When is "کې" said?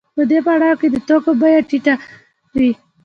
0.81-0.87